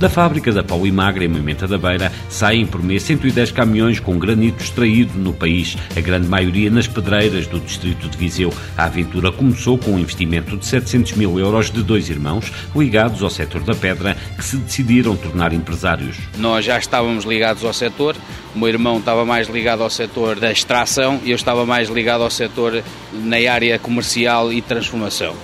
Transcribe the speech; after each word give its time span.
Da 0.00 0.08
fábrica 0.08 0.50
da 0.50 0.64
Pau 0.64 0.86
e 0.86 0.90
Magra, 0.90 1.26
em 1.26 1.28
Moimenta 1.28 1.68
da 1.68 1.76
Beira, 1.76 2.10
saem 2.26 2.66
por 2.66 2.82
mês 2.82 3.02
110 3.02 3.52
caminhões 3.52 4.00
com 4.00 4.18
granito 4.18 4.64
extraído 4.64 5.18
no 5.18 5.34
país, 5.34 5.76
a 5.94 6.00
grande 6.00 6.26
maioria 6.26 6.70
nas 6.70 6.88
pedreiras 6.88 7.46
do 7.46 7.60
distrito 7.60 8.08
de 8.08 8.16
Viseu. 8.16 8.50
A 8.78 8.84
aventura 8.84 9.30
começou 9.30 9.76
com 9.76 9.90
um 9.90 9.98
investimento 9.98 10.56
de 10.56 10.64
700 10.64 11.12
mil 11.12 11.38
euros 11.38 11.70
de 11.70 11.82
dois 11.82 12.08
irmãos 12.08 12.50
ligados 12.74 13.22
ao 13.22 13.28
setor 13.28 13.62
da 13.62 13.74
pedra 13.74 14.16
que 14.38 14.42
se 14.42 14.56
decidiram 14.56 15.14
tornar 15.14 15.52
empresários. 15.52 16.16
Nós 16.38 16.64
já 16.64 16.78
estávamos 16.78 17.26
ligados 17.26 17.62
ao 17.62 17.74
setor, 17.74 18.16
o 18.54 18.58
meu 18.58 18.68
irmão 18.68 19.00
estava 19.00 19.26
mais 19.26 19.50
ligado 19.50 19.82
ao 19.82 19.90
setor 19.90 20.40
da 20.40 20.50
extração 20.50 21.20
e 21.26 21.30
eu 21.30 21.36
estava 21.36 21.66
mais 21.66 21.90
ligado 21.90 22.22
ao 22.22 22.30
setor 22.30 22.82
na 23.12 23.36
área 23.52 23.78
comercial 23.78 24.50
e 24.50 24.62
transformação. 24.62 25.34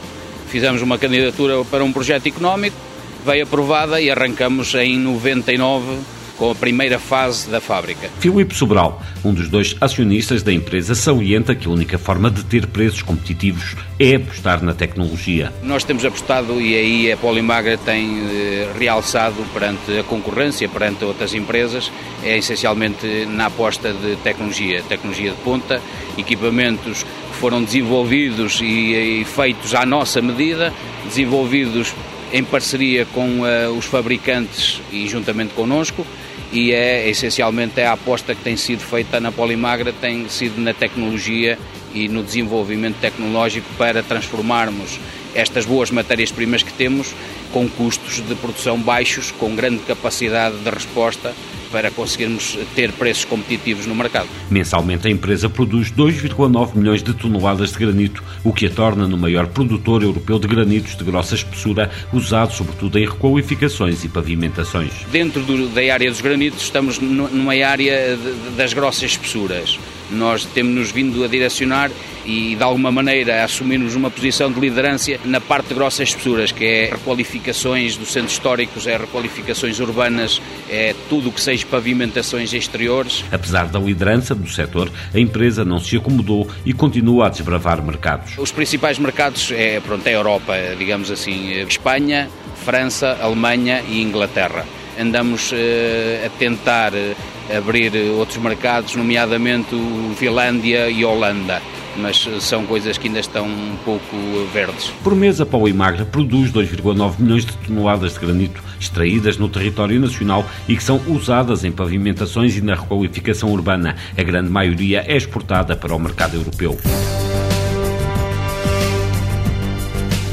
Fizemos 0.48 0.80
uma 0.80 0.96
candidatura 0.96 1.62
para 1.66 1.84
um 1.84 1.92
projeto 1.92 2.26
económico 2.26 2.95
veio 3.26 3.42
aprovada 3.42 4.00
e 4.00 4.08
arrancamos 4.08 4.72
em 4.76 4.96
99 5.00 5.98
com 6.38 6.50
a 6.50 6.54
primeira 6.54 6.98
fase 6.98 7.48
da 7.48 7.60
fábrica. 7.60 8.08
Filipe 8.20 8.54
Sobral, 8.54 9.02
um 9.24 9.32
dos 9.32 9.48
dois 9.48 9.74
acionistas 9.80 10.42
da 10.42 10.52
empresa, 10.52 10.94
salienta 10.94 11.54
que 11.54 11.66
a 11.66 11.70
única 11.70 11.98
forma 11.98 12.30
de 12.30 12.44
ter 12.44 12.66
preços 12.66 13.02
competitivos 13.02 13.74
é 13.98 14.16
apostar 14.16 14.62
na 14.62 14.74
tecnologia. 14.74 15.52
Nós 15.62 15.82
temos 15.82 16.04
apostado 16.04 16.60
e 16.60 16.76
aí 16.76 17.12
a 17.12 17.16
Polimagra 17.16 17.78
tem 17.78 18.18
eh, 18.18 18.68
realçado 18.78 19.42
perante 19.52 19.98
a 19.98 20.04
concorrência, 20.04 20.68
perante 20.68 21.04
outras 21.04 21.34
empresas, 21.34 21.90
é 22.22 22.36
essencialmente 22.36 23.26
na 23.26 23.46
aposta 23.46 23.92
de 23.92 24.16
tecnologia, 24.16 24.82
tecnologia 24.82 25.30
de 25.30 25.36
ponta, 25.38 25.80
equipamentos 26.18 27.02
que 27.02 27.36
foram 27.40 27.64
desenvolvidos 27.64 28.60
e, 28.60 29.20
e 29.20 29.24
feitos 29.24 29.74
à 29.74 29.86
nossa 29.86 30.20
medida, 30.20 30.72
desenvolvidos 31.06 31.94
em 32.32 32.44
parceria 32.44 33.06
com 33.06 33.40
uh, 33.40 33.76
os 33.76 33.84
fabricantes 33.84 34.80
e 34.90 35.06
juntamente 35.06 35.54
connosco 35.54 36.06
e 36.52 36.72
é 36.72 37.08
essencialmente 37.08 37.80
é 37.80 37.86
a 37.86 37.92
aposta 37.92 38.34
que 38.34 38.42
tem 38.42 38.56
sido 38.56 38.80
feita 38.80 39.20
na 39.20 39.32
Polimagra 39.32 39.92
tem 39.92 40.28
sido 40.28 40.60
na 40.60 40.72
tecnologia 40.72 41.58
e 41.94 42.08
no 42.08 42.22
desenvolvimento 42.22 42.96
tecnológico 43.00 43.66
para 43.76 44.02
transformarmos 44.02 44.98
estas 45.36 45.64
boas 45.64 45.90
matérias-primas 45.90 46.62
que 46.62 46.72
temos 46.72 47.14
com 47.52 47.68
custos 47.68 48.20
de 48.26 48.34
produção 48.34 48.78
baixos, 48.78 49.30
com 49.30 49.54
grande 49.54 49.78
capacidade 49.78 50.56
de 50.56 50.70
resposta 50.70 51.34
para 51.70 51.90
conseguirmos 51.90 52.58
ter 52.74 52.92
preços 52.92 53.24
competitivos 53.24 53.86
no 53.86 53.94
mercado. 53.94 54.28
Mensalmente, 54.50 55.08
a 55.08 55.10
empresa 55.10 55.48
produz 55.48 55.90
2,9 55.90 56.74
milhões 56.74 57.02
de 57.02 57.12
toneladas 57.12 57.72
de 57.72 57.78
granito, 57.78 58.22
o 58.44 58.52
que 58.52 58.66
a 58.66 58.70
torna 58.70 59.06
no 59.06 59.16
maior 59.16 59.46
produtor 59.48 60.02
europeu 60.02 60.38
de 60.38 60.46
granitos 60.46 60.96
de 60.96 61.04
grossa 61.04 61.34
espessura, 61.34 61.90
usado 62.12 62.52
sobretudo 62.52 62.98
em 62.98 63.06
requalificações 63.06 64.04
e 64.04 64.08
pavimentações. 64.08 64.92
Dentro 65.10 65.42
do, 65.42 65.68
da 65.68 65.92
área 65.92 66.10
dos 66.10 66.20
granitos, 66.20 66.62
estamos 66.62 66.98
numa 66.98 67.52
área 67.52 68.16
de, 68.16 68.56
das 68.56 68.72
grossas 68.72 69.10
espessuras. 69.10 69.78
Nós 70.10 70.44
temos-nos 70.44 70.90
vindo 70.90 71.24
a 71.24 71.28
direcionar 71.28 71.90
e, 72.24 72.54
de 72.56 72.62
alguma 72.62 72.90
maneira, 72.90 73.44
assumirmos 73.44 73.94
uma 73.94 74.10
posição 74.10 74.50
de 74.50 74.58
liderança 74.58 75.18
na 75.24 75.40
parte 75.40 75.68
de 75.68 75.74
grossas 75.74 76.08
espessuras, 76.08 76.50
que 76.52 76.64
é 76.64 76.90
requalificações 76.90 77.96
dos 77.96 78.12
centros 78.12 78.32
históricos, 78.32 78.86
é 78.86 78.96
requalificações 78.96 79.78
urbanas, 79.80 80.40
é 80.68 80.94
tudo 81.08 81.28
o 81.28 81.32
que 81.32 81.40
seja 81.40 81.64
pavimentações 81.66 82.52
exteriores. 82.52 83.24
Apesar 83.30 83.66
da 83.66 83.78
liderança 83.78 84.34
do 84.34 84.48
setor, 84.48 84.90
a 85.14 85.18
empresa 85.18 85.64
não 85.64 85.78
se 85.78 85.96
acomodou 85.96 86.48
e 86.64 86.72
continua 86.72 87.26
a 87.26 87.28
desbravar 87.28 87.82
mercados. 87.82 88.36
Os 88.38 88.50
principais 88.50 88.98
mercados 88.98 89.52
é, 89.52 89.80
pronto, 89.80 90.06
é 90.06 90.10
a 90.10 90.14
Europa, 90.14 90.54
digamos 90.78 91.10
assim, 91.10 91.52
Espanha, 91.62 92.28
França, 92.64 93.16
Alemanha 93.20 93.82
e 93.88 94.02
Inglaterra. 94.02 94.64
Andamos 94.98 95.52
uh, 95.52 96.26
a 96.26 96.28
tentar 96.38 96.92
uh, 96.92 97.56
abrir 97.56 97.92
outros 98.16 98.38
mercados, 98.38 98.94
nomeadamente 98.94 99.76
Finlândia 100.16 100.88
e 100.90 101.04
Holanda 101.04 101.60
mas 101.98 102.28
são 102.40 102.66
coisas 102.66 102.98
que 102.98 103.08
ainda 103.08 103.20
estão 103.20 103.46
um 103.46 103.76
pouco 103.84 104.16
verdes. 104.52 104.92
Por 105.02 105.14
mês, 105.14 105.40
a 105.40 105.46
Pau 105.46 105.62
produz 106.10 106.52
2,9 106.52 107.14
milhões 107.18 107.44
de 107.44 107.56
toneladas 107.56 108.14
de 108.14 108.20
granito 108.20 108.62
extraídas 108.78 109.38
no 109.38 109.48
território 109.48 109.98
nacional 109.98 110.44
e 110.68 110.76
que 110.76 110.82
são 110.82 111.00
usadas 111.06 111.64
em 111.64 111.72
pavimentações 111.72 112.56
e 112.56 112.60
na 112.60 112.74
requalificação 112.74 113.50
urbana. 113.50 113.96
A 114.16 114.22
grande 114.22 114.50
maioria 114.50 115.04
é 115.06 115.16
exportada 115.16 115.74
para 115.74 115.94
o 115.94 115.98
mercado 115.98 116.36
europeu. 116.36 116.78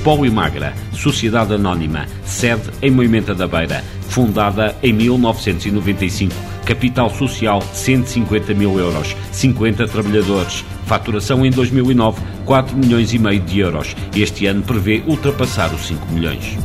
Pau 0.04 0.26
e 0.26 0.30
Magra, 0.30 0.74
Sociedade 0.92 1.54
Anónima, 1.54 2.06
sede 2.26 2.70
em 2.82 2.92
Moimenta 2.92 3.34
da 3.34 3.48
Beira, 3.48 3.82
fundada 4.10 4.76
em 4.84 4.92
1995, 4.92 6.36
capital 6.66 7.10
social 7.10 7.62
150 7.62 8.54
mil 8.54 8.78
euros, 8.78 9.16
50 9.32 9.88
trabalhadores, 9.88 10.66
faturação 10.86 11.46
em 11.46 11.52
2009 11.52 12.22
4 12.44 12.76
milhões 12.76 13.14
e 13.14 13.18
meio 13.18 13.40
de 13.40 13.60
euros. 13.60 13.96
Este 14.14 14.46
ano 14.46 14.62
prevê 14.64 15.02
ultrapassar 15.08 15.74
os 15.74 15.88
5 15.88 16.12
milhões. 16.12 16.58